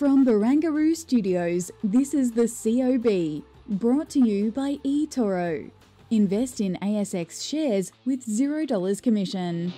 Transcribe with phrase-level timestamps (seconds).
[0.00, 3.44] From Barangaroo Studios, this is the COB,
[3.78, 5.70] brought to you by eToro.
[6.10, 9.74] Invest in ASX shares with $0 commission.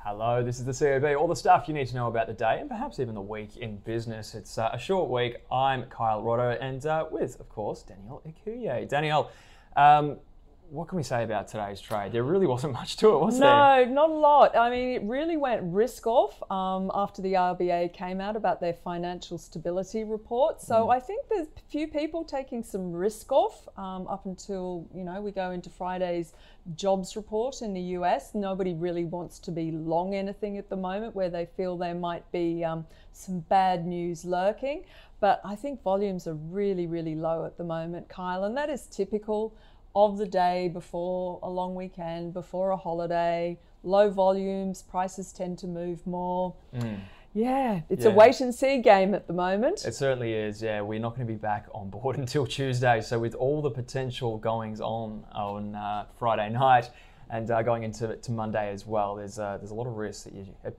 [0.00, 2.58] Hello, this is the COB, all the stuff you need to know about the day
[2.60, 4.34] and perhaps even the week in business.
[4.34, 5.38] It's uh, a short week.
[5.50, 8.86] I'm Kyle Rodda and uh, with, of course, Danielle Ecuyer.
[8.86, 9.30] Danielle,
[9.74, 10.18] um,
[10.70, 12.12] what can we say about today's trade?
[12.12, 13.86] There really wasn't much to it, was no, there?
[13.86, 14.56] No, not a lot.
[14.56, 18.74] I mean, it really went risk off um, after the RBA came out about their
[18.74, 20.60] financial stability report.
[20.60, 20.94] So mm.
[20.94, 25.20] I think there's a few people taking some risk off um, up until you know
[25.20, 26.32] we go into Friday's
[26.74, 28.34] jobs report in the US.
[28.34, 32.30] Nobody really wants to be long anything at the moment, where they feel there might
[32.32, 34.84] be um, some bad news lurking.
[35.18, 38.86] But I think volumes are really, really low at the moment, Kyle, and that is
[38.86, 39.54] typical
[39.96, 45.66] of the day before a long weekend, before a holiday, low volumes, prices tend to
[45.66, 46.54] move more.
[46.76, 47.00] Mm.
[47.32, 48.10] Yeah, it's yeah.
[48.10, 49.86] a wait and see game at the moment.
[49.86, 50.62] It certainly is.
[50.62, 53.00] Yeah, we're not going to be back on board until Tuesday.
[53.00, 56.90] So with all the potential goings on on uh, Friday night
[57.30, 60.24] and uh, going into to Monday as well, there's uh, there's a lot of risks
[60.24, 60.74] that you are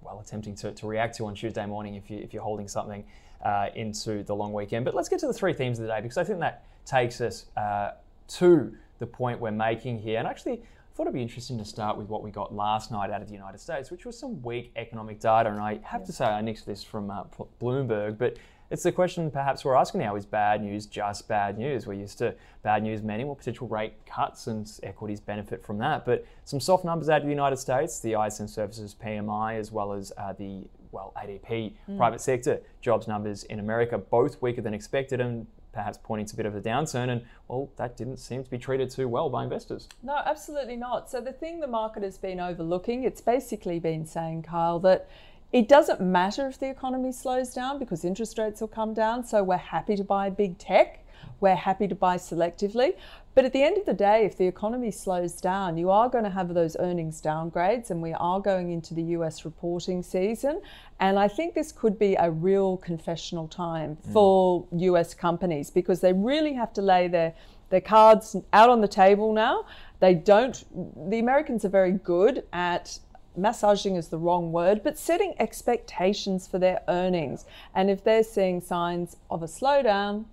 [0.00, 3.04] well attempting to, to react to on Tuesday morning if you if you're holding something
[3.44, 4.86] uh, into the long weekend.
[4.86, 7.20] But let's get to the three themes of the day because I think that takes
[7.20, 7.92] us uh,
[8.28, 10.18] to the point we're making here.
[10.18, 13.10] And actually, I thought it'd be interesting to start with what we got last night
[13.10, 15.50] out of the United States, which was some weak economic data.
[15.50, 17.24] And I have to say, I nixed this from uh,
[17.60, 18.36] Bloomberg, but
[18.70, 21.86] it's the question perhaps we're asking now is bad news just bad news?
[21.86, 26.06] We're used to bad news many more potential rate cuts and equities benefit from that.
[26.06, 29.92] But some soft numbers out of the United States, the ISM Services PMI, as well
[29.92, 31.96] as uh, the well, ADP, mm.
[31.96, 36.36] private sector jobs numbers in America, both weaker than expected and perhaps pointing to a
[36.36, 37.08] bit of a downturn.
[37.08, 39.88] And well, that didn't seem to be treated too well by investors.
[40.02, 41.10] No, absolutely not.
[41.10, 45.08] So the thing the market has been overlooking, it's basically been saying, Kyle, that
[45.52, 49.24] it doesn't matter if the economy slows down because interest rates will come down.
[49.24, 51.04] So we're happy to buy big tech.
[51.40, 52.94] We're happy to buy selectively.
[53.34, 56.24] But at the end of the day, if the economy slows down, you are going
[56.24, 60.60] to have those earnings downgrades, and we are going into the US reporting season.
[61.00, 64.12] And I think this could be a real confessional time mm.
[64.12, 67.32] for US companies because they really have to lay their,
[67.70, 69.64] their cards out on the table now.
[70.00, 70.62] They don't,
[71.10, 72.98] the Americans are very good at
[73.34, 77.46] massaging is the wrong word, but setting expectations for their earnings.
[77.74, 80.26] And if they're seeing signs of a slowdown,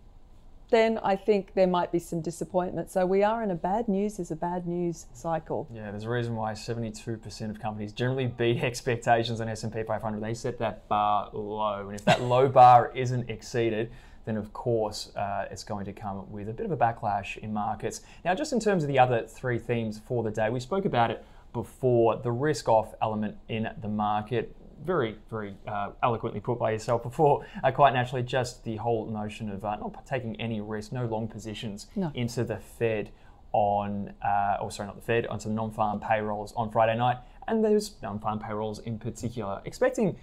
[0.69, 2.91] then I think there might be some disappointment.
[2.91, 5.67] So we are in a bad news is a bad news cycle.
[5.73, 10.21] Yeah, there's a reason why 72% of companies generally beat expectations on S&P 500.
[10.21, 13.91] They set that bar low, and if that low bar isn't exceeded,
[14.25, 17.51] then of course uh, it's going to come with a bit of a backlash in
[17.51, 18.01] markets.
[18.23, 21.09] Now, just in terms of the other three themes for the day, we spoke about
[21.09, 26.71] it before the risk off element in the market very, very uh, eloquently put by
[26.71, 30.91] yourself before, uh, quite naturally, just the whole notion of uh, not taking any risk,
[30.91, 32.11] no long positions no.
[32.13, 33.11] into the Fed
[33.51, 37.17] on, uh, or sorry, not the Fed, on some non-farm payrolls on Friday night,
[37.47, 40.17] and those non-farm payrolls in particular, expecting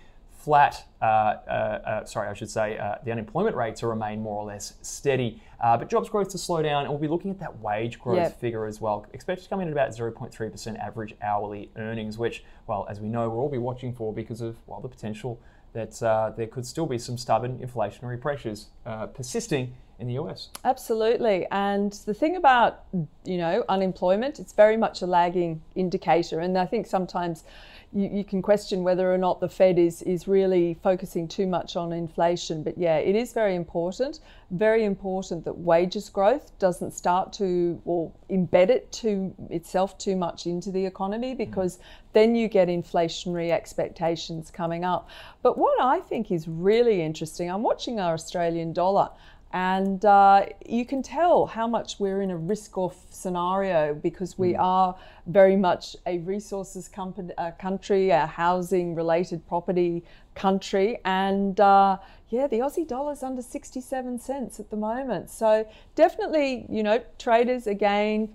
[0.46, 1.08] flat, uh, uh,
[1.50, 5.42] uh, sorry, I should say, uh, the unemployment rate to remain more or less steady,
[5.60, 6.84] uh, but jobs growth to slow down.
[6.84, 8.40] And we'll be looking at that wage growth yep.
[8.40, 12.86] figure as well, expected to come in at about 0.3% average hourly earnings, which, well,
[12.88, 15.40] as we know, we'll all be watching for because of, well, the potential
[15.72, 18.68] that uh, there could still be some stubborn inflationary pressures
[19.14, 20.50] persisting in the US.
[20.64, 21.46] Absolutely.
[21.50, 22.84] And the thing about,
[23.25, 26.38] you know, unemployment, it's very much a lagging indicator.
[26.38, 27.42] And I think sometimes
[27.96, 31.76] you, you, can question whether or not the Fed is, is really focusing too much
[31.76, 32.62] on inflation.
[32.62, 34.20] But yeah, it is very important,
[34.50, 40.46] very important that wages growth doesn't start to or embed it to itself too much
[40.46, 41.38] into the economy mm.
[41.38, 41.81] because mm.
[42.12, 45.08] then you get inflationary expectations coming up.
[45.42, 49.08] But what I think is really interesting, I'm watching our Australian dollar.
[49.52, 54.52] And uh, you can tell how much we're in a risk off scenario because we
[54.52, 54.58] mm.
[54.58, 54.96] are
[55.26, 60.04] very much a resources company, uh, country, a housing related property
[60.34, 60.98] country.
[61.04, 61.98] And uh,
[62.28, 65.31] yeah, the Aussie dollar's under 67 cents at the moment.
[65.31, 68.34] So definitely, you know, traders again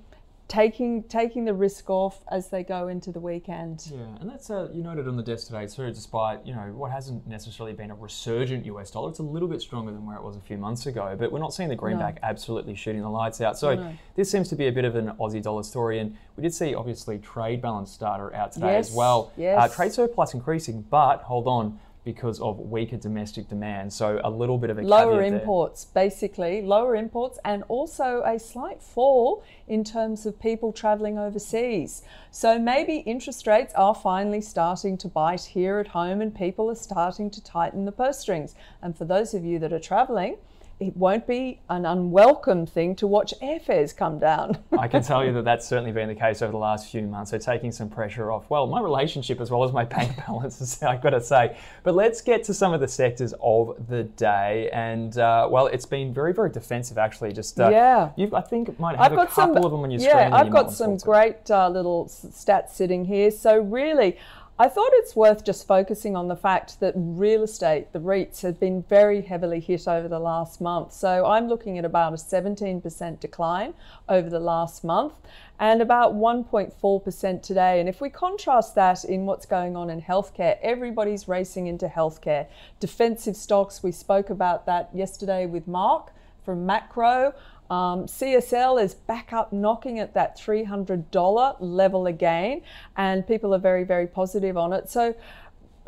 [0.51, 3.89] taking taking the risk off as they go into the weekend.
[3.89, 5.89] Yeah, and that's uh, you noted on the desk today too.
[5.91, 9.61] Despite you know what hasn't necessarily been a resurgent US dollar, it's a little bit
[9.61, 11.15] stronger than where it was a few months ago.
[11.17, 12.27] But we're not seeing the greenback no.
[12.27, 13.57] absolutely shooting the lights out.
[13.57, 13.97] So no.
[14.15, 16.75] this seems to be a bit of an Aussie dollar story, and we did see
[16.75, 18.89] obviously trade balance data out today yes.
[18.89, 19.31] as well.
[19.37, 19.57] Yes.
[19.57, 23.93] Uh, trade surplus increasing, but hold on because of weaker domestic demand.
[23.93, 26.03] So a little bit of a lower imports, there.
[26.03, 32.01] basically lower imports, and also a slight fall in terms of people travelling overseas.
[32.31, 36.75] So maybe interest rates are finally starting to bite here at home, and people are
[36.75, 38.55] starting to tighten the purse strings.
[38.81, 40.37] And for those of you that are travelling,
[40.81, 44.57] it won't be an unwelcome thing to watch airfares come down.
[44.77, 47.29] I can tell you that that's certainly been the case over the last few months.
[47.29, 51.03] So taking some pressure off, well, my relationship as well as my bank balances, I've
[51.03, 51.55] got to say.
[51.83, 54.71] But let's get to some of the sectors of the day.
[54.73, 57.31] And uh, well, it's been very, very defensive actually.
[57.31, 59.71] Just uh, yeah, you I think it might have I've got a couple some, of
[59.71, 60.29] them on your yeah, screen.
[60.29, 63.29] Yeah, I've got some great uh, little stats sitting here.
[63.29, 64.17] So really.
[64.61, 68.59] I thought it's worth just focusing on the fact that real estate, the REITs, have
[68.59, 70.93] been very heavily hit over the last month.
[70.93, 73.73] So I'm looking at about a 17% decline
[74.07, 75.13] over the last month
[75.59, 77.79] and about 1.4% today.
[77.79, 82.45] And if we contrast that in what's going on in healthcare, everybody's racing into healthcare.
[82.79, 86.11] Defensive stocks, we spoke about that yesterday with Mark
[86.45, 87.33] from Macro.
[87.71, 92.63] Um, CSL is back up knocking at that $300 level again,
[92.97, 94.89] and people are very, very positive on it.
[94.89, 95.15] So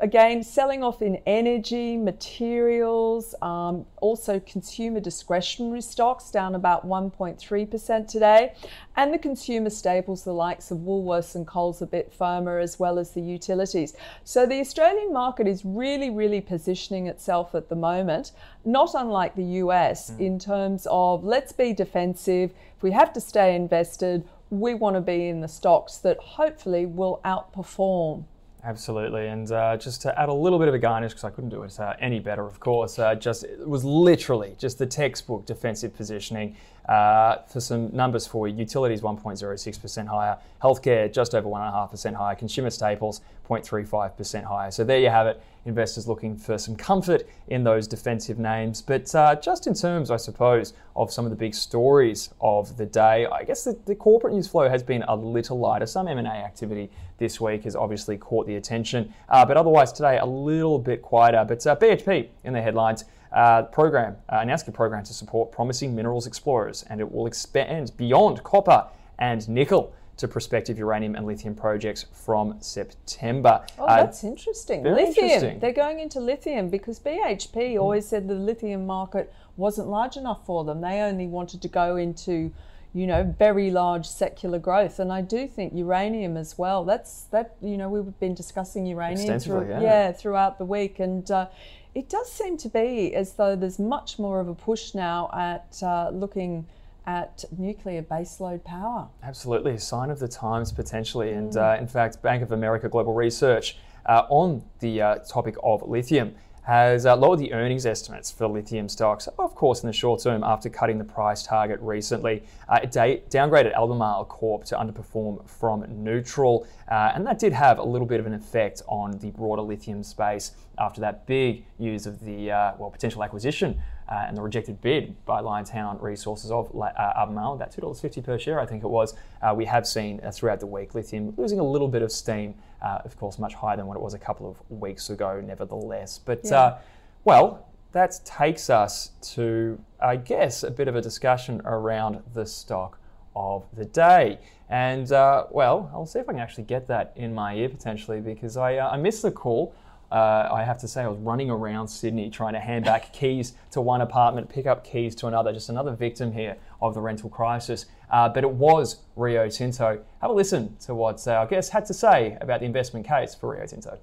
[0.03, 8.53] again, selling off in energy, materials, um, also consumer discretionary stocks down about 1.3% today,
[8.97, 13.00] and the consumer staples, the likes of Woolworths and Coles, a bit firmer, as well
[13.00, 13.95] as the utilities.
[14.25, 18.33] So the Australian market is really, really positioning itself at the moment,
[18.65, 20.19] not unlike the US mm.
[20.19, 22.51] in terms of let's be defensive.
[22.75, 26.85] If we have to stay invested, we want to be in the stocks that hopefully
[26.85, 28.25] will outperform.
[28.65, 31.50] Absolutely, and uh, just to add a little bit of a garnish, because I couldn't
[31.50, 32.98] do it uh, any better, of course.
[32.98, 36.56] Uh, just it was literally just the textbook defensive positioning.
[36.88, 42.69] Uh, for some numbers for you, utilities 1.06% higher, healthcare just over 1.5% higher, consumer
[42.69, 44.71] staples 0.35% higher.
[44.71, 45.41] So there you have it.
[45.65, 48.81] Investors looking for some comfort in those defensive names.
[48.81, 52.85] But uh, just in terms, I suppose, of some of the big stories of the
[52.85, 55.85] day, I guess the, the corporate news flow has been a little lighter.
[55.85, 60.25] Some M&A activity this week has obviously caught the attention, uh, but otherwise today a
[60.25, 61.45] little bit quieter.
[61.47, 65.95] But uh, BHP in the headlines uh, program, uh, announced a program to support promising
[65.95, 68.85] minerals explorers, and it will expand beyond copper
[69.19, 73.65] and nickel to prospective uranium and lithium projects from September.
[73.80, 74.83] Oh, uh, that's interesting.
[74.83, 75.25] Lithium.
[75.25, 75.60] Interesting.
[75.60, 77.81] They're going into lithium because BHP mm.
[77.81, 80.81] always said the lithium market wasn't large enough for them.
[80.81, 82.51] They only wanted to go into
[82.95, 87.56] you know very large secular growth and i do think uranium as well that's that
[87.60, 89.81] you know we've been discussing uranium through, yeah.
[89.81, 90.12] yeah.
[90.12, 91.48] throughout the week and uh,
[91.95, 95.81] it does seem to be as though there's much more of a push now at
[95.83, 96.65] uh, looking
[97.05, 99.07] at nuclear baseload power.
[99.23, 101.31] Absolutely, a sign of the times potentially.
[101.31, 101.38] Mm.
[101.38, 105.88] And uh, in fact, Bank of America Global Research uh, on the uh, topic of
[105.88, 110.21] lithium has uh, lowered the earnings estimates for lithium stocks, of course, in the short
[110.23, 112.41] term after cutting the price target recently.
[112.69, 117.79] Uh, it da- downgraded Albemarle Corp to underperform from neutral, uh, and that did have
[117.79, 122.07] a little bit of an effect on the broader lithium space after that big news
[122.07, 123.77] of the uh, well potential acquisition
[124.10, 128.60] uh, and the rejected bid by Liontown Resources of uh, Albemarle, that $2.50 per share,
[128.60, 129.13] I think it was.
[129.41, 132.55] Uh, we have seen uh, throughout the week lithium losing a little bit of steam,
[132.81, 136.19] uh, of course, much higher than what it was a couple of weeks ago, nevertheless.
[136.19, 136.57] But, yeah.
[136.57, 136.79] Uh,
[137.25, 143.00] well, that takes us to, I guess, a bit of a discussion around the stock
[143.36, 144.39] of the day.
[144.69, 148.57] And, well, I'll see if I can actually get that in my ear potentially because
[148.57, 149.74] I, I missed the call
[150.13, 153.53] uh, I have to say, I was running around Sydney trying to hand back keys
[153.72, 155.51] to one apartment, pick up keys to another.
[155.51, 157.88] Just another victim here of the rental crisis.
[158.12, 160.03] Uh, but it was Rio Tinto.
[160.22, 163.34] Have a listen to what uh, our guest had to say about the investment case
[163.34, 163.98] for Rio Tinto.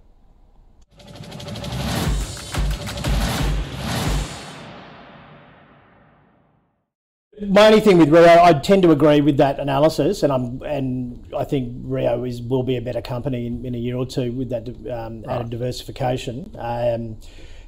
[7.48, 11.24] My only thing with Rio, I tend to agree with that analysis, and I'm and
[11.36, 14.32] I think Rio is will be a better company in, in a year or two
[14.32, 15.36] with that um, right.
[15.36, 16.54] added diversification.
[16.58, 17.16] Um,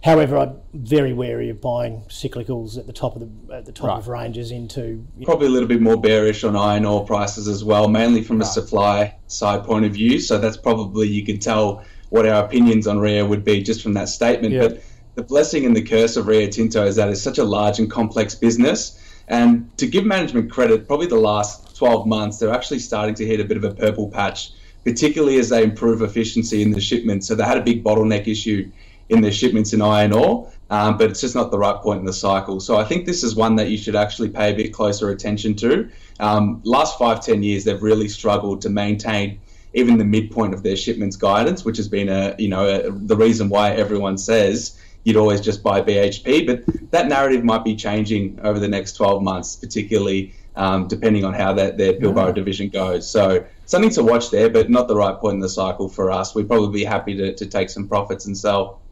[0.02, 3.88] However, I'm very wary of buying cyclicals at the top of the at the top
[3.88, 3.98] Right.
[3.98, 7.86] of ranges into Probably a little bit more bearish on iron ore prices as well,
[7.86, 10.18] mainly from a supply side point of view.
[10.18, 13.92] So that's probably you can tell what our opinions on Rio would be just from
[13.94, 14.52] that statement.
[14.52, 14.62] Yeah.
[14.62, 14.82] But
[15.14, 17.88] the blessing and the curse of Rio Tinto is that it's such a large and
[17.88, 18.98] complex business.
[19.28, 23.40] And to give management credit, probably the last 12 months, they're actually starting to hit
[23.40, 24.52] a bit of a purple patch,
[24.84, 27.26] particularly as they improve efficiency in the shipments.
[27.26, 28.70] So they had a big bottleneck issue
[29.08, 32.06] in their shipments in iron ore, um, but it's just not the right point in
[32.06, 32.60] the cycle.
[32.60, 35.54] So I think this is one that you should actually pay a bit closer attention
[35.56, 35.90] to.
[36.18, 39.40] Um, last five, ten years, they've really struggled to maintain
[39.74, 43.16] even the midpoint of their shipments guidance, which has been a you know a, the
[43.16, 46.46] reason why everyone says you'd always just buy BHP.
[46.46, 51.34] But that narrative might be changing over the next 12 months, particularly um, depending on
[51.34, 53.08] how that their Pilbara division goes.
[53.08, 56.34] So something to watch there, but not the right point in the cycle for us.
[56.34, 58.82] We'd probably be happy to, to take some profits and sell.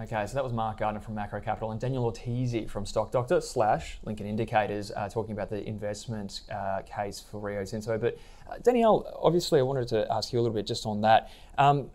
[0.00, 3.38] Okay, so that was Mark Gardner from Macro Capital and Daniel Ortiz from Stock Doctor
[3.42, 7.98] slash Lincoln Indicators uh, talking about the investment uh, case for Rio Tinto.
[7.98, 8.18] But
[8.62, 11.30] Danielle, obviously, I wanted to ask you a little bit just on that.
[11.58, 11.90] Um,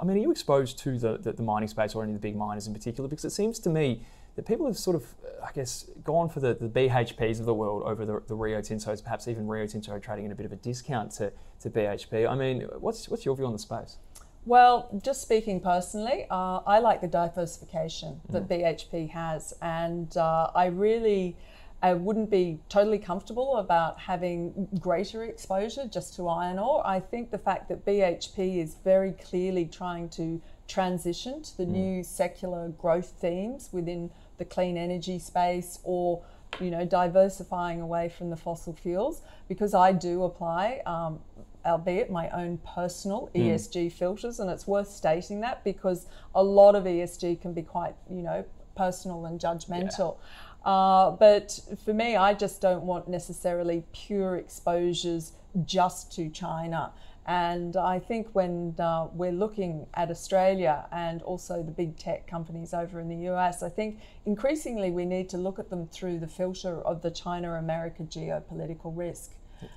[0.00, 2.26] I mean, are you exposed to the, the, the mining space or any of the
[2.26, 3.08] big miners in particular?
[3.08, 4.02] Because it seems to me
[4.36, 5.04] that people have sort of,
[5.44, 9.02] I guess, gone for the, the BHPs of the world over the, the Rio Tintos,
[9.02, 12.28] perhaps even Rio Tinto trading at a bit of a discount to, to BHP.
[12.28, 13.98] I mean, what's, what's your view on the space?
[14.44, 20.66] Well, just speaking personally, uh, I like the diversification that BHP has, and uh, I
[20.66, 21.36] really
[21.82, 26.86] I wouldn't be totally comfortable about having greater exposure just to iron ore.
[26.86, 32.04] I think the fact that BHP is very clearly trying to transition to the new
[32.04, 36.22] secular growth themes within the clean energy space or
[36.60, 41.18] you know diversifying away from the fossil fuels because I do apply um,
[41.64, 46.84] albeit my own personal ESG filters, and it's worth stating that because a lot of
[46.84, 48.44] ESG can be quite, you know,
[48.76, 50.16] personal and judgmental.
[50.64, 55.32] Uh, but for me, I just don't want necessarily pure exposures
[55.64, 56.92] just to China.
[57.26, 62.74] And I think when uh, we're looking at Australia and also the big tech companies
[62.74, 66.26] over in the US, I think increasingly we need to look at them through the
[66.26, 69.32] filter of the China America geopolitical risk.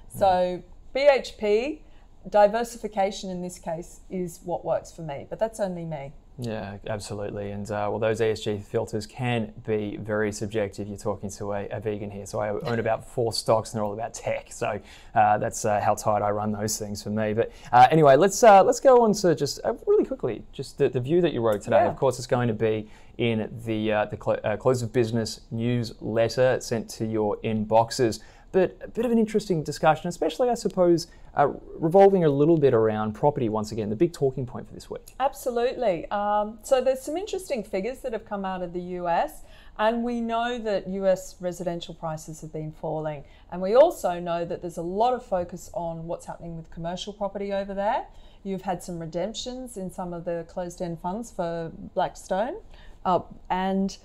[0.09, 0.63] So
[0.95, 1.81] BHP,
[2.29, 6.13] diversification in this case is what works for me, but that's only me.
[6.37, 7.51] Yeah, absolutely.
[7.51, 10.87] And uh, well, those ESG filters can be very subjective.
[10.87, 12.25] You're talking to a, a vegan here.
[12.25, 14.51] So I own about four stocks and they're all about tech.
[14.51, 14.79] So
[15.13, 17.33] uh, that's uh, how tight I run those things for me.
[17.33, 20.89] But uh, anyway, let's uh, let's go on to just uh, really quickly, just the,
[20.89, 21.83] the view that you wrote today.
[21.83, 21.89] Yeah.
[21.89, 25.41] Of course, it's going to be in the, uh, the cl- uh, Close of Business
[25.51, 28.19] newsletter sent to your inboxes.
[28.51, 32.73] But a bit of an interesting discussion, especially, I suppose, uh, revolving a little bit
[32.73, 35.13] around property once again, the big talking point for this week.
[35.19, 36.09] Absolutely.
[36.09, 39.41] Um, so there's some interesting figures that have come out of the US,
[39.77, 43.23] and we know that US residential prices have been falling.
[43.51, 47.11] And we also know that there's a lot of focus on what's happening with commercial
[47.11, 48.05] property over there.
[48.43, 52.55] You've had some redemptions in some of the closed end funds for Blackstone.
[53.03, 53.97] Uh, and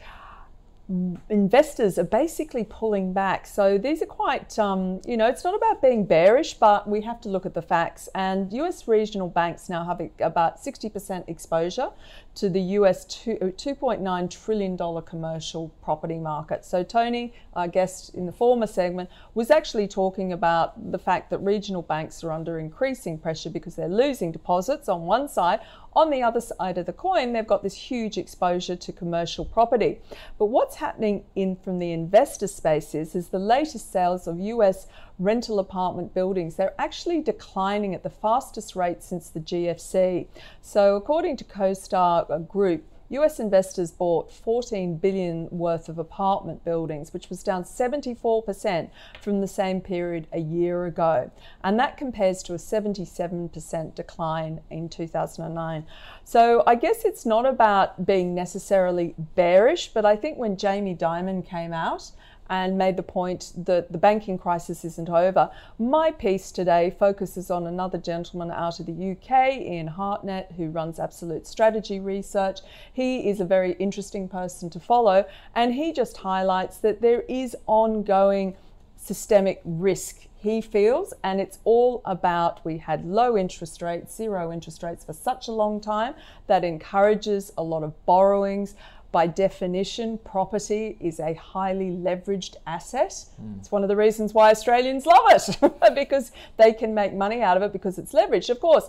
[1.29, 3.47] investors are basically pulling back.
[3.47, 7.21] So these are quite, um, you know, it's not about being bearish, but we have
[7.21, 8.09] to look at the facts.
[8.13, 11.91] And US regional banks now have about 60% exposure
[12.35, 16.65] to the US $2.9 trillion commercial property market.
[16.65, 21.39] So Tony, our guest in the former segment, was actually talking about the fact that
[21.39, 25.61] regional banks are under increasing pressure because they're losing deposits on one side.
[25.95, 30.01] On the other side of the coin, they've got this huge exposure to commercial property.
[30.39, 34.87] But what's happening in from the investor space is, is the latest sales of US
[35.19, 40.27] rental apartment buildings, they're actually declining at the fastest rate since the GFC.
[40.63, 47.29] So according to CoStar Group, US investors bought 14 billion worth of apartment buildings, which
[47.29, 48.91] was down 74%
[49.21, 51.31] from the same period a year ago.
[51.65, 55.87] And that compares to a 77% decline in 2009.
[56.25, 61.45] So I guess it's not about being necessarily bearish, but I think when Jamie Dimon
[61.45, 62.13] came out,
[62.51, 65.51] and made the point that the banking crisis isn't over.
[65.79, 70.99] My piece today focuses on another gentleman out of the UK, Ian Harnett, who runs
[70.99, 72.59] Absolute Strategy Research.
[72.93, 77.57] He is a very interesting person to follow, and he just highlights that there is
[77.67, 78.57] ongoing
[78.97, 84.83] systemic risk he feels, and it's all about we had low interest rates, zero interest
[84.83, 86.15] rates for such a long time
[86.47, 88.75] that encourages a lot of borrowings.
[89.13, 93.11] By definition, property is a highly leveraged asset.
[93.43, 93.59] Mm.
[93.59, 97.57] It's one of the reasons why Australians love it because they can make money out
[97.57, 98.51] of it because it's leveraged.
[98.51, 98.89] Of course,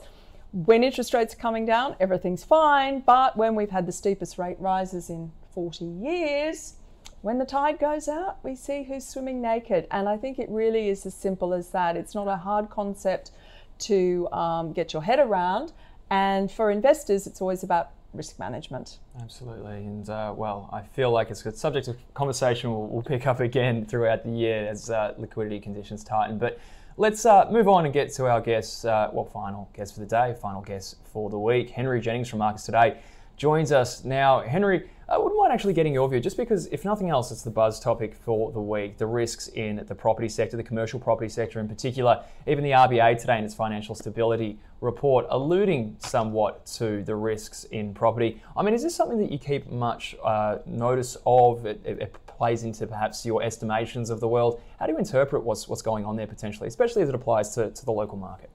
[0.51, 2.99] when interest rates are coming down, everything's fine.
[2.99, 6.75] But when we've had the steepest rate rises in 40 years,
[7.21, 9.87] when the tide goes out, we see who's swimming naked.
[9.91, 11.95] And I think it really is as simple as that.
[11.95, 13.31] It's not a hard concept
[13.79, 15.71] to um, get your head around.
[16.09, 18.99] And for investors, it's always about risk management.
[19.21, 19.77] Absolutely.
[19.77, 23.39] And uh, well, I feel like it's a subject of conversation we'll, we'll pick up
[23.39, 26.37] again throughout the year as uh, liquidity conditions tighten.
[26.37, 26.59] But
[26.97, 30.05] let's uh, move on and get to our guest, uh, well, final guest for the
[30.05, 31.69] day, final guest for the week.
[31.69, 32.97] Henry Jennings from Marcus Today
[33.41, 34.39] joins us now.
[34.41, 37.50] Henry, I wouldn't mind actually getting your view, just because, if nothing else, it's the
[37.50, 41.60] buzz topic for the week the risks in the property sector, the commercial property sector
[41.60, 42.24] in particular.
[42.45, 47.95] Even the RBA today in its financial stability report alluding somewhat to the risks in
[47.95, 48.39] property.
[48.55, 51.65] I mean, is this something that you keep much uh, notice of?
[51.65, 54.62] It, it, it, plays into perhaps your estimations of the world.
[54.79, 57.69] How do you interpret what's, what's going on there potentially, especially as it applies to,
[57.69, 58.50] to the local market?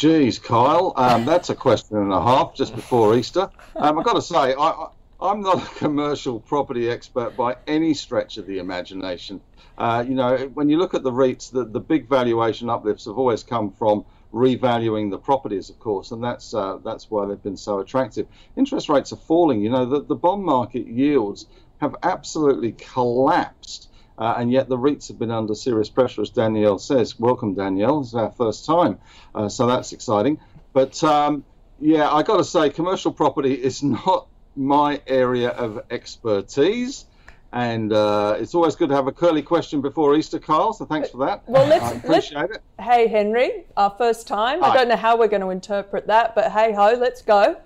[0.00, 3.50] Geez, Kyle, um, that's a question and a half just before Easter.
[3.76, 4.86] Um, I've got to say, I,
[5.20, 9.42] I'm not a commercial property expert by any stretch of the imagination.
[9.76, 13.18] Uh, you know, when you look at the REITs, the, the big valuation uplifts have
[13.18, 17.58] always come from revaluing the properties, of course, and that's uh, that's why they've been
[17.58, 18.26] so attractive.
[18.56, 19.60] Interest rates are falling.
[19.60, 21.44] You know, the, the bond market yields
[21.82, 23.89] have absolutely collapsed.
[24.20, 27.18] Uh, and yet the REITs have been under serious pressure, as Danielle says.
[27.18, 28.02] Welcome, Danielle.
[28.02, 28.98] It's our first time,
[29.34, 30.38] uh, so that's exciting.
[30.74, 31.42] But um,
[31.80, 37.06] yeah, I got to say, commercial property is not my area of expertise.
[37.52, 40.72] And uh, it's always good to have a curly question before Easter, Kyle.
[40.72, 41.42] So thanks for that.
[41.48, 42.62] Well, let's I appreciate let's, it.
[42.80, 44.60] Hey, Henry, our first time.
[44.60, 44.68] Hi.
[44.68, 47.60] I don't know how we're going to interpret that, but hey ho, let's go.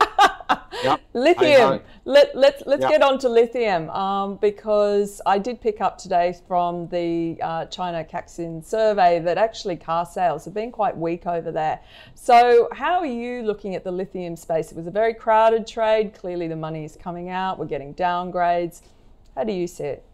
[0.84, 1.00] Yep.
[1.14, 1.80] Lithium.
[2.04, 2.90] Let, let, let's yep.
[2.90, 8.04] get on to lithium um, because I did pick up today from the uh, China
[8.04, 11.80] Caixin survey that actually car sales have been quite weak over there.
[12.14, 14.72] So, how are you looking at the lithium space?
[14.72, 16.14] It was a very crowded trade.
[16.14, 17.58] Clearly, the money is coming out.
[17.58, 18.82] We're getting downgrades.
[19.34, 20.04] How do you see it?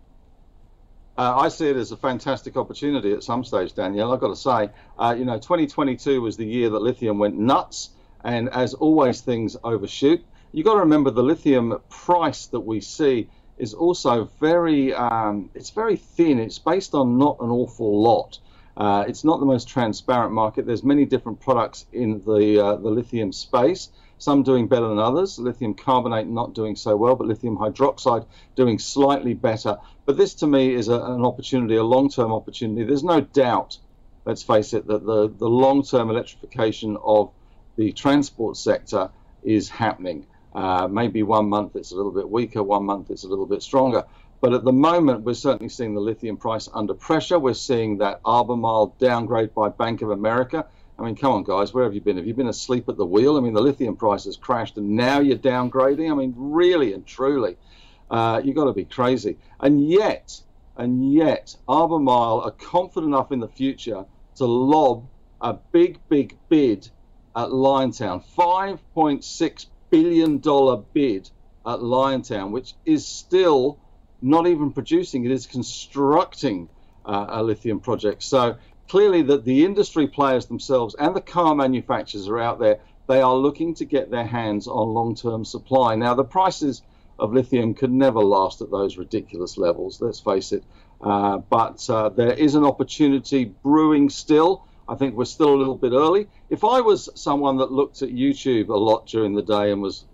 [1.18, 4.12] Uh, I see it as a fantastic opportunity at some stage, Danielle.
[4.12, 7.90] I've got to say, uh, you know, 2022 was the year that lithium went nuts,
[8.24, 10.24] and as always, things overshoot.
[10.52, 15.70] You've got to remember the lithium price that we see is also very, um, it's
[15.70, 16.38] very thin.
[16.38, 18.38] It's based on not an awful lot.
[18.76, 20.66] Uh, it's not the most transparent market.
[20.66, 23.90] There's many different products in the uh, the lithium space
[24.20, 25.38] some doing better than others.
[25.38, 29.78] Lithium carbonate not doing so well, but lithium hydroxide doing slightly better.
[30.04, 32.84] But this to me is a, an opportunity, a long term opportunity.
[32.84, 33.78] There's no doubt,
[34.26, 37.32] let's face it, that the, the long term electrification of
[37.80, 39.08] the transport sector
[39.42, 40.26] is happening.
[40.54, 43.62] Uh, maybe one month it's a little bit weaker, one month it's a little bit
[43.62, 44.04] stronger.
[44.42, 47.38] But at the moment, we're certainly seeing the lithium price under pressure.
[47.38, 50.66] We're seeing that Albemarle downgrade by Bank of America.
[50.98, 52.18] I mean, come on, guys, where have you been?
[52.18, 53.38] Have you been asleep at the wheel?
[53.38, 56.12] I mean, the lithium price has crashed and now you're downgrading.
[56.12, 57.56] I mean, really and truly,
[58.10, 59.38] uh, you've got to be crazy.
[59.58, 60.38] And yet,
[60.76, 64.04] and yet, Albemarle are confident enough in the future
[64.36, 65.08] to lob
[65.40, 66.90] a big, big bid
[67.36, 70.38] at Liontown $5.6 billion
[70.92, 71.30] bid
[71.66, 73.78] at Liontown, which is still
[74.22, 76.68] not even producing, it is constructing
[77.04, 78.22] uh, a lithium project.
[78.22, 78.56] So
[78.88, 82.80] clearly that the industry players themselves and the car manufacturers are out there.
[83.06, 85.96] They are looking to get their hands on long-term supply.
[85.96, 86.82] Now, the prices
[87.18, 90.00] of lithium could never last at those ridiculous levels.
[90.00, 90.64] Let's face it.
[91.00, 94.64] Uh, but uh, there is an opportunity brewing still.
[94.90, 96.26] I think we're still a little bit early.
[96.50, 100.04] If I was someone that looked at YouTube a lot during the day and was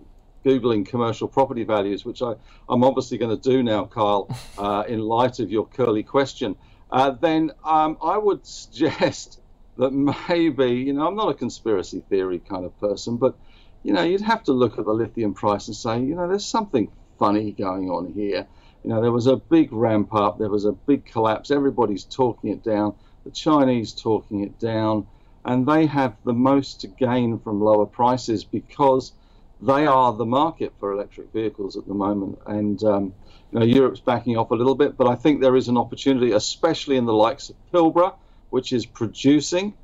[0.44, 2.34] Googling commercial property values, which I,
[2.68, 6.56] am obviously going to do now, Kyle, uh, in light of your curly question,
[6.90, 9.40] uh, then um, I would suggest
[9.78, 13.34] that maybe, you know, I'm not a conspiracy theory kind of person, but,
[13.82, 16.44] you know, you'd have to look at the lithium price and say, you know, there's
[16.44, 18.46] something funny going on here.
[18.84, 22.50] You know, there was a big ramp up, there was a big collapse, everybody's talking
[22.50, 22.94] it down,
[23.26, 25.04] the Chinese talking it down,
[25.44, 29.12] and they have the most to gain from lower prices because
[29.60, 32.38] they are the market for electric vehicles at the moment.
[32.46, 33.14] And, um,
[33.50, 36.32] you know, Europe's backing off a little bit, but I think there is an opportunity,
[36.32, 38.14] especially in the likes of Pilbara,
[38.50, 39.74] which is producing.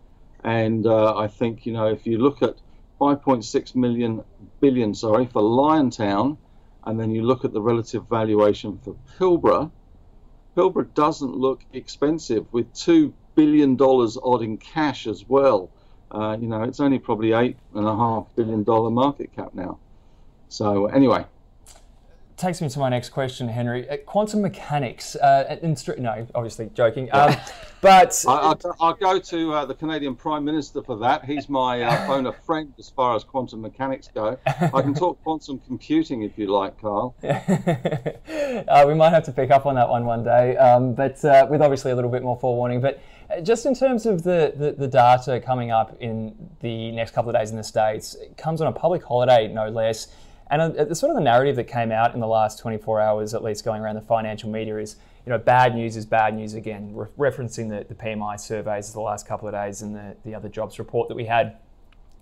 [0.44, 2.57] And uh, I think, you know, if you look at
[3.00, 4.22] 5.6 million
[4.61, 6.37] billion, sorry, for Liontown,
[6.85, 9.72] and then you look at the relative valuation for Pilbara,
[10.57, 15.71] Pilbara doesn't look expensive with two billion dollars odd in cash as well.
[16.11, 19.79] Uh, you know, it's only probably eight and a half billion dollar market cap now.
[20.49, 21.25] So anyway,
[22.42, 23.88] takes me to my next question, Henry.
[23.88, 25.14] Uh, quantum mechanics.
[25.16, 25.59] Uh,
[25.99, 27.09] no, obviously joking.
[27.12, 27.37] Um,
[27.81, 31.25] but I, will go to uh, the Canadian Prime Minister for that.
[31.25, 34.38] He's my uh, phone a friend as far as quantum mechanics go.
[34.47, 37.14] I can talk quantum computing if you like, Carl.
[37.23, 41.47] Uh, we might have to pick up on that one one day, um, but uh,
[41.49, 42.81] with obviously a little bit more forewarning.
[42.81, 43.01] But
[43.42, 47.37] just in terms of the, the, the, data coming up in the next couple of
[47.37, 50.09] days in the States, it comes on a public holiday, no less.
[50.51, 53.35] And uh, the sort of the narrative that came out in the last 24 hours,
[53.35, 56.55] at least going around the financial media, is you know bad news is bad news
[56.55, 60.16] again, re- referencing the, the PMI surveys of the last couple of days and the,
[60.25, 61.57] the other jobs report that we had.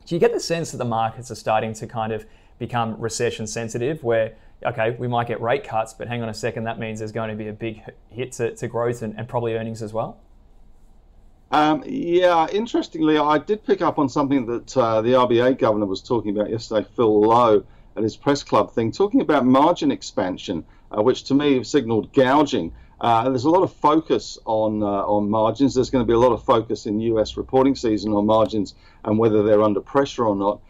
[0.06, 2.24] Do you get the sense that the markets are starting to kind of
[2.58, 6.64] become recession sensitive, where okay, we might get rate cuts, but hang on a second,
[6.64, 9.54] that means there's going to be a big hit to, to growth and, and probably
[9.54, 10.20] earnings as well?
[11.52, 16.00] Um, yeah, interestingly, I did pick up on something that uh, the RBA governor was
[16.00, 17.64] talking about yesterday, Phil Lowe,
[17.96, 20.64] at his press club thing, talking about margin expansion,
[20.96, 22.72] uh, which to me signaled gouging.
[23.00, 25.74] Uh, there's a lot of focus on uh, on margins.
[25.74, 27.36] There's going to be a lot of focus in U.S.
[27.36, 30.60] reporting season on margins and whether they're under pressure or not.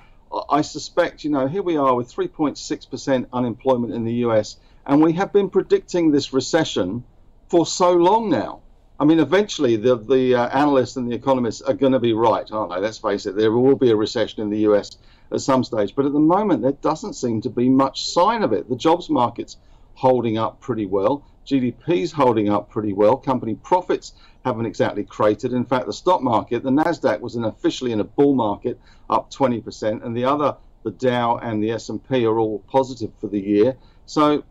[0.49, 4.57] I suspect, you know, here we are with 3.6% unemployment in the U.S.
[4.87, 7.03] and we have been predicting this recession
[7.49, 8.61] for so long now.
[9.01, 12.47] I mean, eventually the the uh, analysts and the economists are going to be right,
[12.53, 12.81] aren't they?
[12.81, 13.35] Let's face it.
[13.35, 14.99] There will be a recession in the U.S.
[15.33, 18.53] at some stage, but at the moment there doesn't seem to be much sign of
[18.53, 18.69] it.
[18.69, 19.57] The jobs market's
[19.95, 21.25] holding up pretty well.
[21.47, 23.17] GDP's holding up pretty well.
[23.17, 24.13] Company profits
[24.45, 25.53] haven't exactly cratered.
[25.53, 29.31] In fact, the stock market, the Nasdaq was in officially in a bull market, up
[29.31, 33.77] 20%, and the other, the Dow and the S&P, are all positive for the year.
[34.05, 34.45] So,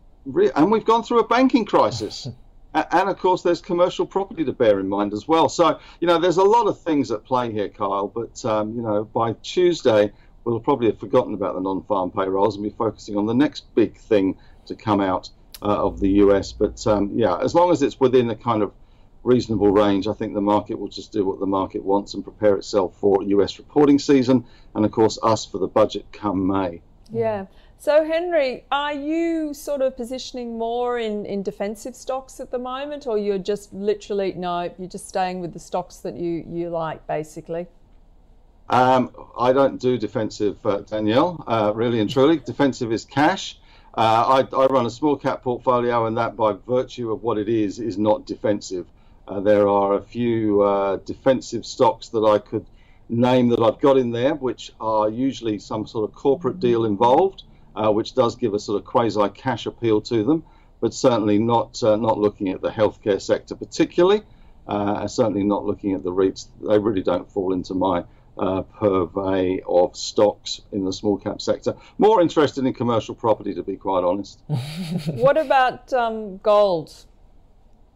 [0.56, 2.26] and we've gone through a banking crisis.
[2.74, 5.48] and of course there's commercial property to bear in mind as well.
[5.48, 8.82] So you know there's a lot of things at play here kyle but um, you
[8.82, 10.12] know by tuesday
[10.44, 13.96] we'll probably have forgotten about the non-farm payrolls and be focusing on the next big
[13.96, 15.30] thing to come out
[15.62, 18.72] uh, of the us but um, yeah as long as it's within a kind of
[19.22, 22.56] reasonable range i think the market will just do what the market wants and prepare
[22.56, 26.80] itself for us reporting season and of course us for the budget come may.
[27.12, 27.46] Yeah
[27.82, 33.06] so, Henry, are you sort of positioning more in, in defensive stocks at the moment,
[33.06, 37.06] or you're just literally, no, you're just staying with the stocks that you, you like,
[37.06, 37.68] basically?
[38.68, 42.36] Um, I don't do defensive, uh, Danielle, uh, really and truly.
[42.36, 43.58] Defensive is cash.
[43.96, 47.48] Uh, I, I, run a small cap portfolio, and that, by virtue of what it
[47.48, 48.86] is, is not defensive.
[49.26, 52.66] Uh, there are a few uh, defensive stocks that I could
[53.08, 57.44] name that I've got in there, which are usually some sort of corporate deal involved
[57.80, 60.44] uh, which does give a sort of quasi cash appeal to them,
[60.80, 64.22] but certainly not uh, not looking at the healthcare sector particularly,
[64.68, 66.48] uh, certainly not looking at the REITs.
[66.68, 68.04] They really don't fall into my
[68.38, 71.74] uh, purvey of stocks in the small cap sector.
[71.98, 74.40] More interested in commercial property, to be quite honest.
[75.06, 76.92] what about um, gold?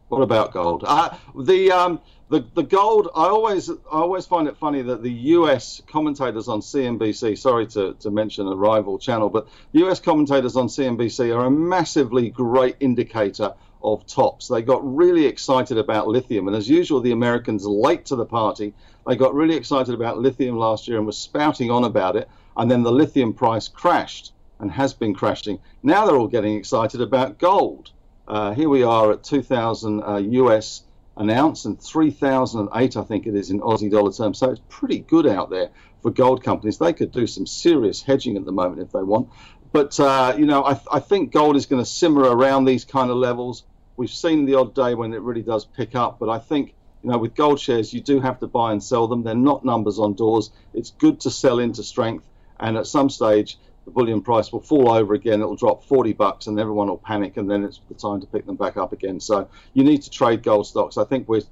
[0.09, 0.85] What about gold?
[0.87, 2.01] Uh, the um,
[2.35, 6.61] the the gold I always I always find it funny that the US commentators on
[6.61, 11.51] CNBC sorry to, to mention a rival channel but US commentators on CNBC are a
[11.51, 14.49] massively great indicator of tops.
[14.49, 18.75] They got really excited about lithium and as usual the Americans late to the party.
[19.07, 22.69] They got really excited about lithium last year and were spouting on about it and
[22.69, 25.61] then the lithium price crashed and has been crashing.
[25.85, 27.93] Now they're all getting excited about gold.
[28.27, 30.83] Uh, here we are at 2000 uh, US
[31.17, 34.39] an ounce and 3008 I think it is in Aussie dollar terms.
[34.39, 35.71] So it's pretty good out there
[36.03, 36.79] for gold companies.
[36.79, 39.29] They could do some serious hedging at the moment if they want.
[39.73, 43.11] But, uh, you know, I, I think gold is going to simmer around these kind
[43.11, 43.65] of levels.
[43.97, 47.11] We've seen the odd day when it really does pick up, but I think, you
[47.11, 49.25] know, with gold shares, you do have to buy and sell them.
[49.25, 50.51] They're not numbers on doors.
[50.75, 52.25] It's good to sell into strength.
[52.61, 55.41] And at some stage, the bullion price will fall over again.
[55.41, 58.47] It'll drop 40 bucks, and everyone will panic, and then it's the time to pick
[58.47, 59.21] them back up again.
[59.21, 60.97] So you need to trade gold stocks.
[60.97, 61.43] I think we're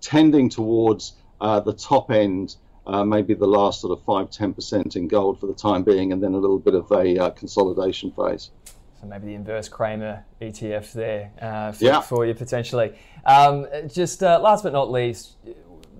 [0.00, 4.96] tending towards uh, the top end, uh, maybe the last sort of five, ten percent
[4.96, 8.10] in gold for the time being, and then a little bit of a uh, consolidation
[8.12, 8.50] phase.
[9.00, 12.00] So maybe the inverse Cramer ETF there uh, for, yeah.
[12.00, 12.94] for, you potentially.
[13.26, 15.36] Um, just uh, last but not least,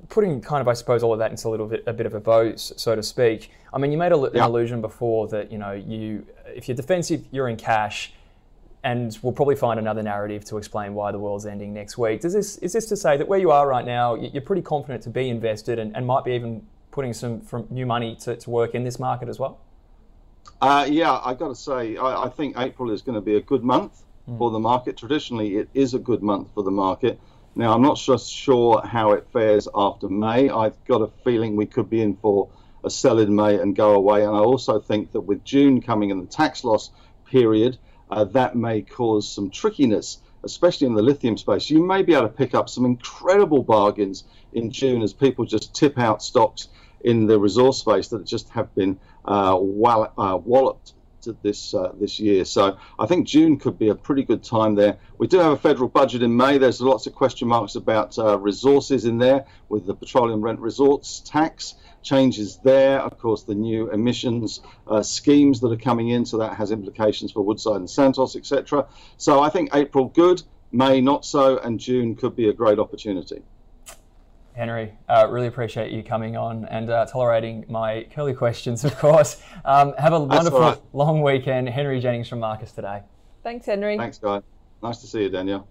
[0.09, 2.14] putting kind of, I suppose, all of that into a little bit, a bit of
[2.14, 3.51] a bow, so to speak.
[3.73, 4.47] I mean, you made a, an yeah.
[4.47, 8.12] allusion before that you know, you if you're defensive, you're in cash,
[8.85, 12.21] and we'll probably find another narrative to explain why the world's ending next week.
[12.21, 15.03] Does this is this to say that where you are right now, you're pretty confident
[15.05, 16.66] to be invested, and, and might be even
[16.97, 19.61] putting some from new money to, to work in this market as well?
[20.62, 23.40] Uh, yeah, I've got to say, I, I, think April is going to be a
[23.40, 24.38] good month mm.
[24.38, 24.97] for the market.
[24.97, 27.21] Traditionally, it is a good month for the market.
[27.59, 30.51] Now, I'm not just sure how it fares after May.
[30.51, 32.51] I've got a feeling we could be in for
[32.85, 34.25] a sell in May and go away.
[34.25, 36.90] And I also think that with June coming in the tax loss
[37.25, 37.79] period,
[38.11, 41.71] uh, that may cause some trickiness, especially in the lithium space.
[41.71, 45.75] You may be able to pick up some incredible bargains in June as people just
[45.75, 46.69] tip out stocks
[47.01, 50.92] in the resource space that just have been uh, wall- uh, walloped
[51.33, 52.45] this uh, this year.
[52.45, 54.99] So I think June could be a pretty good time there.
[55.19, 56.59] We do have a federal budget in May.
[56.59, 61.21] There's lots of question marks about uh, resources in there with the petroleum rent resorts
[61.21, 63.01] tax changes there.
[63.01, 67.33] Of course, the new emissions uh, schemes that are coming in, so that has implications
[67.33, 68.87] for Woodside and Santos, etc.
[69.17, 73.43] So I think April good, May not so, and June could be a great opportunity.
[74.57, 79.42] Henry, uh, really appreciate you coming on and uh, tolerating my curly questions, of course.
[79.66, 80.81] Um, have a wonderful right.
[80.95, 81.69] long weekend.
[81.69, 83.03] Henry Jennings from Marcus today.
[83.42, 83.99] Thanks, Henry.
[83.99, 84.40] Thanks, guy.
[84.83, 85.69] Nice to see you, Danielle.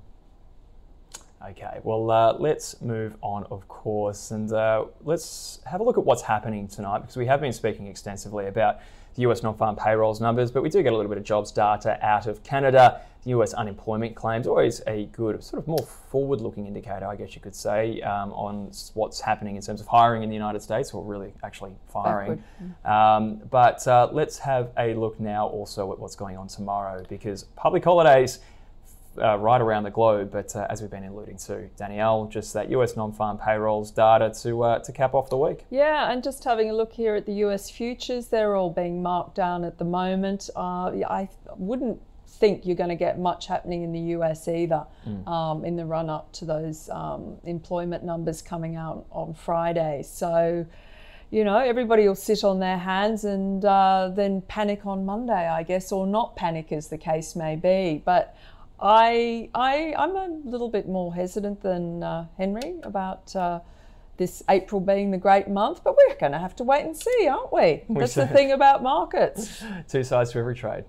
[1.49, 6.05] Okay, well, uh, let's move on, of course, and uh, let's have a look at
[6.05, 8.79] what's happening tonight because we have been speaking extensively about
[9.15, 11.51] the US non farm payrolls numbers, but we do get a little bit of jobs
[11.51, 13.01] data out of Canada.
[13.25, 17.41] US unemployment claims, always a good, sort of more forward looking indicator, I guess you
[17.41, 21.03] could say, um, on what's happening in terms of hiring in the United States, or
[21.03, 22.43] really actually firing.
[22.85, 27.43] Um, but uh, let's have a look now also at what's going on tomorrow because
[27.55, 28.39] public holidays
[29.17, 30.31] uh, right around the globe.
[30.31, 34.63] But uh, as we've been alluding to, Danielle, just that US non-farm payrolls data to
[34.63, 35.65] uh, to cap off the week.
[35.69, 39.35] Yeah, and just having a look here at the US futures, they're all being marked
[39.35, 40.49] down at the moment.
[40.55, 41.99] Uh, I wouldn't
[42.39, 45.27] think you're going to get much happening in the US either mm.
[45.27, 50.03] um, in the run up to those um, employment numbers coming out on Friday.
[50.03, 50.65] So
[51.31, 55.63] you know, everybody will sit on their hands and uh, then panic on Monday, I
[55.63, 58.01] guess, or not panic as the case may be.
[58.05, 58.37] But
[58.79, 63.59] I, I, I'm a little bit more hesitant than uh, Henry about uh,
[64.17, 67.27] this April being the great month, but we're going to have to wait and see,
[67.27, 67.83] aren't we?
[67.87, 69.63] we That's the thing about markets.
[69.89, 70.85] Two sides to every trade.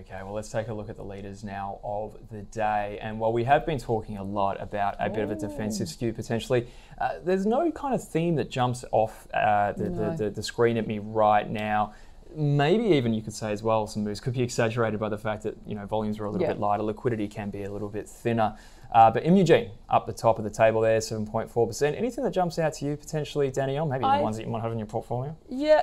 [0.00, 2.98] Okay, well, let's take a look at the leaders now of the day.
[3.00, 6.12] And while we have been talking a lot about a bit of a defensive skew
[6.12, 6.66] potentially,
[6.98, 10.10] uh, there's no kind of theme that jumps off uh, the, no.
[10.10, 11.94] the, the, the screen at me right now
[12.34, 15.42] maybe even you could say as well some moves could be exaggerated by the fact
[15.42, 16.52] that you know volumes are a little yeah.
[16.52, 18.56] bit lighter liquidity can be a little bit thinner
[18.92, 21.96] uh, but Imugene up the top of the table there, 7.4%.
[21.96, 23.86] Anything that jumps out to you potentially, Danielle?
[23.86, 25.36] Maybe I, the ones that you might have in your portfolio?
[25.48, 25.82] Yeah.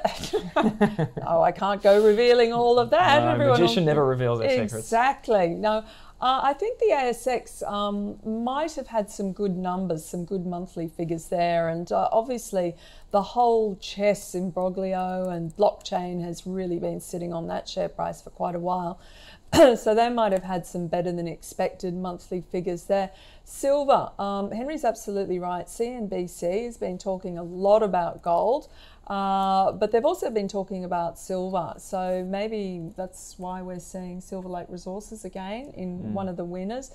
[1.25, 3.23] oh, I can't go revealing all of that.
[3.23, 4.67] No, Everyone magician never reveals their exactly.
[4.67, 4.87] secrets.
[4.87, 5.47] Exactly.
[5.49, 5.83] No.
[6.21, 10.89] Uh, I think the ASX um, might have had some good numbers, some good monthly
[10.89, 12.75] figures there, and uh, obviously
[13.11, 18.31] the whole CHESS imbroglio and blockchain has really been sitting on that share price for
[18.31, 18.99] quite a while.
[19.75, 23.11] so they might have had some better than expected monthly figures there.
[23.43, 25.65] Silver, um, Henry's absolutely right.
[25.65, 28.67] CNBC has been talking a lot about gold,
[29.07, 31.73] uh, but they've also been talking about silver.
[31.77, 36.11] So maybe that's why we're seeing Silver Lake Resources again in mm.
[36.11, 36.91] one of the winners.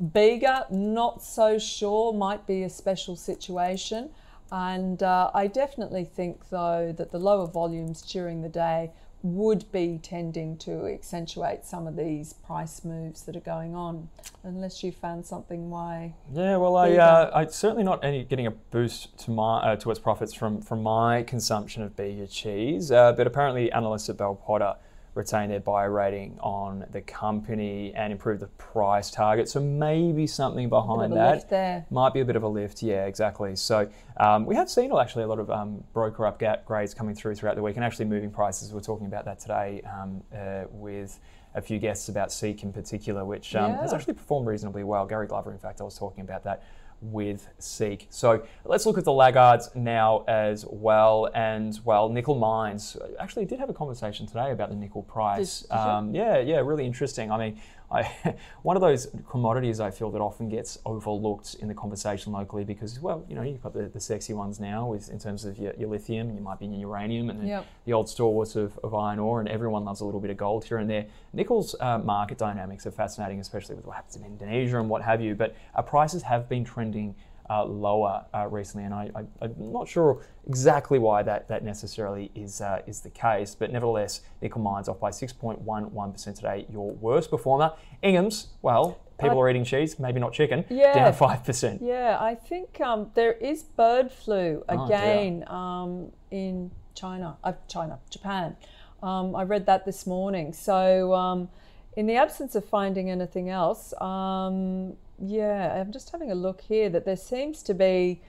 [0.00, 4.10] Bega, not so sure, might be a special situation.
[4.50, 9.98] And uh, I definitely think, though, that the lower volumes during the day would be
[10.02, 14.08] tending to accentuate some of these price moves that are going on,
[14.44, 16.14] unless you found something why.
[16.32, 19.90] Yeah, well, I uh, I certainly not any getting a boost to my uh, to
[19.90, 24.34] its profits from from my consumption of Bega cheese, uh, but apparently analysts at Bell
[24.34, 24.76] Potter
[25.14, 29.48] retain their buy rating on the company and improve the price target.
[29.48, 31.48] So maybe something behind that
[31.90, 32.82] might be a bit of a lift.
[32.82, 33.56] Yeah, exactly.
[33.56, 37.56] So um, we have seen actually a lot of um, broker upgrades coming through throughout
[37.56, 38.72] the week and actually moving prices.
[38.72, 41.18] We're talking about that today um, uh, with
[41.54, 43.80] a few guests about Seek in particular, which um, yeah.
[43.80, 45.06] has actually performed reasonably well.
[45.06, 46.62] Gary Glover, in fact, I was talking about that
[47.00, 48.06] with Seek.
[48.10, 51.30] So let's look at the laggards now as well.
[51.34, 55.64] And well, nickel mines actually did have a conversation today about the nickel price.
[55.70, 57.30] Um, yeah, yeah, really interesting.
[57.30, 61.74] I mean, I, one of those commodities I feel that often gets overlooked in the
[61.74, 65.18] conversation locally because, well, you know, you've got the, the sexy ones now with in
[65.18, 67.66] terms of your, your lithium, you might be in your uranium, and then yep.
[67.84, 70.64] the old stalwarts of, of, iron ore, and everyone loves a little bit of gold
[70.64, 71.06] here and there.
[71.32, 75.20] Nickel's uh, market dynamics are fascinating, especially with what happens in Indonesia and what have
[75.20, 77.14] you, but our prices have been trending
[77.50, 79.10] uh, lower uh, recently, and I,
[79.42, 83.54] am not sure exactly why that, that necessarily is uh, is the case.
[83.54, 87.72] But nevertheless, nickel mines off by 6.11% today, your worst performer.
[88.02, 91.78] Ingham's, well, people are eating cheese, maybe not chicken, yeah, down 5%.
[91.80, 97.52] Yeah, I think um, there is bird flu oh, again oh, um, in China, uh,
[97.66, 98.56] China, Japan.
[99.02, 100.52] Um, I read that this morning.
[100.52, 101.48] So, um,
[101.96, 106.88] in the absence of finding anything else, um, yeah, I'm just having a look here
[106.90, 108.20] that there seems to be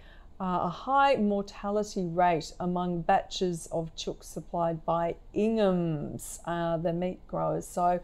[0.41, 7.19] uh, a high mortality rate among batches of chook supplied by Ingham's, uh, the meat
[7.28, 7.67] growers.
[7.67, 7.99] So,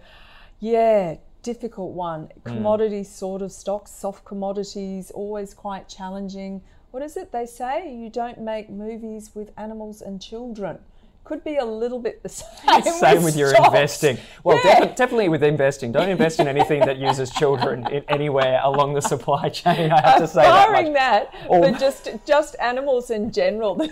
[0.60, 2.30] yeah, difficult one.
[2.44, 6.62] Commodity sort of stocks, soft commodities, always quite challenging.
[6.92, 7.94] What is it they say?
[7.94, 10.80] You don't make movies with animals and children.
[11.26, 12.84] Could be a little bit the same.
[12.84, 13.68] Same with your stocks.
[13.68, 14.18] investing.
[14.44, 14.82] Well, Yeah.
[14.82, 15.92] defi- definitely with investing.
[15.92, 19.92] Don't invest in anything that uses children in anywhere along the supply chain.
[19.92, 20.94] I have to say that Barring much.
[20.94, 23.76] that, Or- but just just animals in general.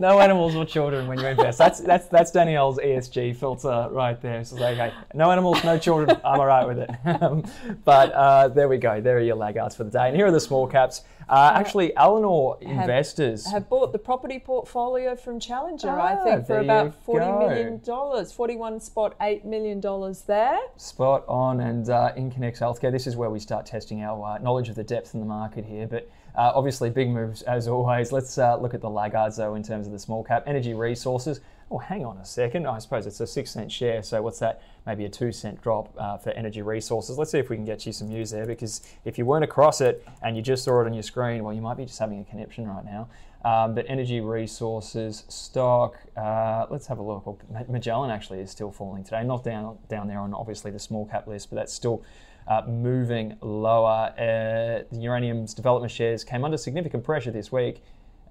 [0.00, 1.58] No animals or children when you invest.
[1.58, 4.42] That's that's that's Danielle's ESG filter right there.
[4.44, 6.10] So like, okay, no animals, no children.
[6.24, 6.90] I'm all right with it.
[7.24, 7.44] Um,
[7.84, 9.00] but uh, there we go.
[9.00, 10.08] There are your laggards for the day.
[10.08, 11.02] And here are the small caps.
[11.28, 13.50] Uh, actually, Elanor investors.
[13.50, 17.38] have bought the property portfolio from Challenger, I Ah, think, for about forty go.
[17.48, 18.32] million dollars.
[18.32, 20.58] Forty-one spot eight million dollars there.
[20.76, 21.60] Spot on.
[21.60, 24.74] And uh, in Connects Healthcare, this is where we start testing our uh, knowledge of
[24.74, 25.86] the depth in the market here.
[25.86, 28.12] But uh, obviously, big moves as always.
[28.12, 31.40] Let's uh, look at the laggards though in terms of the small cap energy resources.
[31.74, 32.68] Oh, hang on a second.
[32.68, 34.00] I suppose it's a six cent share.
[34.04, 34.62] So what's that?
[34.86, 37.18] Maybe a two cent drop uh, for energy resources.
[37.18, 39.80] Let's see if we can get you some news there because if you weren't across
[39.80, 42.20] it and you just saw it on your screen, well, you might be just having
[42.20, 43.08] a conniption right now.
[43.44, 45.96] Um, but energy resources stock.
[46.16, 47.26] Uh, let's have a look.
[47.26, 49.24] Well, Ma- Magellan actually is still falling today.
[49.24, 52.04] Not down down there on obviously the small cap list, but that's still
[52.46, 54.14] uh, moving lower.
[54.16, 57.82] Uh, the uranium's development shares came under significant pressure this week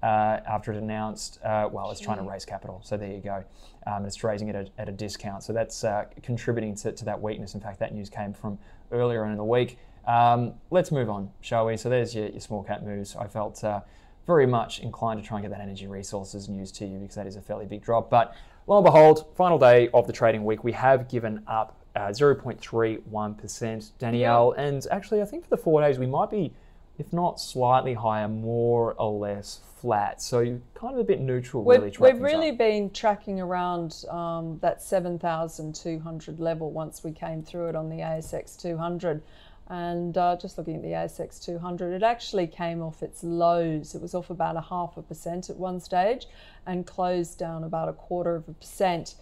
[0.04, 2.78] uh, after it announced, uh, well, it's trying to raise capital.
[2.84, 3.42] So there you go.
[3.86, 5.42] Um, it's raising it at, at a discount.
[5.42, 7.54] So that's uh, contributing to, to that weakness.
[7.54, 8.58] In fact, that news came from
[8.92, 9.78] earlier in the week.
[10.06, 11.78] Um, let's move on, shall we?
[11.78, 13.16] So there's your, your small cap moves.
[13.16, 13.80] I felt uh,
[14.26, 17.26] very much inclined to try and get that energy resources news to you because that
[17.26, 18.10] is a fairly big drop.
[18.10, 18.36] But
[18.66, 23.90] lo and behold, final day of the trading week, we have given up uh, 0.31%,
[23.98, 24.52] Danielle.
[24.52, 26.52] And actually, I think for the four days, we might be,
[26.98, 30.22] if not slightly higher, more or less flat.
[30.22, 31.62] So you're kind of a bit neutral.
[31.62, 32.56] We've, wrap we've really up.
[32.56, 38.58] been tracking around um, that 7,200 level once we came through it on the ASX
[38.58, 39.22] 200.
[39.68, 43.94] And uh, just looking at the ASX 200, it actually came off its lows.
[43.94, 46.28] It was off about a half a percent at one stage
[46.66, 49.16] and closed down about a quarter of a percent.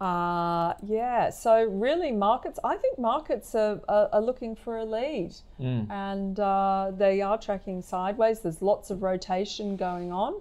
[0.00, 5.34] Uh, yeah, so really, markets, I think markets are, are, are looking for a lead
[5.90, 8.40] and uh, they are tracking sideways.
[8.40, 10.40] There's lots of rotation going on.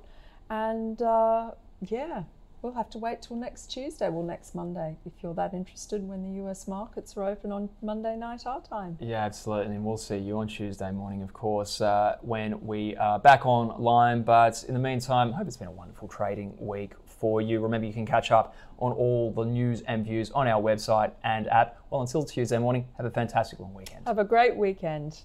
[0.49, 2.23] And uh, yeah,
[2.61, 6.23] we'll have to wait till next Tuesday, well, next Monday, if you're that interested when
[6.23, 8.97] the US markets are open on Monday night our time.
[8.99, 9.75] Yeah, absolutely.
[9.75, 14.21] And we'll see you on Tuesday morning, of course, uh, when we are back online.
[14.23, 17.59] But in the meantime, I hope it's been a wonderful trading week for you.
[17.59, 21.47] Remember, you can catch up on all the news and views on our website and
[21.47, 21.79] app.
[21.89, 24.07] Well, until Tuesday morning, have a fantastic long weekend.
[24.07, 25.21] Have a great weekend.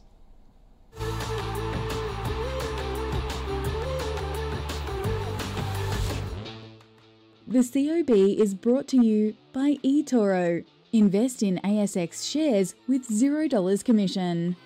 [7.46, 10.64] The COB is brought to you by eToro.
[10.92, 14.56] Invest in ASX shares with $0 commission.